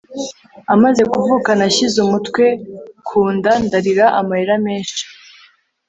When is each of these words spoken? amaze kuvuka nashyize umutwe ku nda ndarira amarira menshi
amaze 0.73 1.01
kuvuka 1.11 1.49
nashyize 1.59 1.97
umutwe 2.05 2.45
ku 3.07 3.19
nda 3.35 3.53
ndarira 3.65 4.05
amarira 4.19 4.55
menshi 4.65 5.03